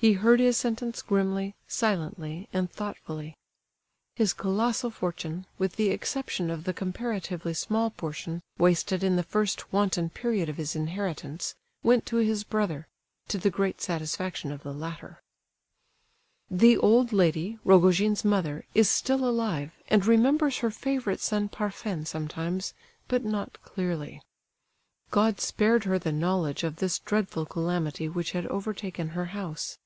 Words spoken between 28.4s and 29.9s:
overtaken her house.